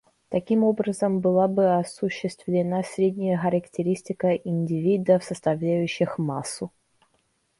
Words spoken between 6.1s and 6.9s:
массу.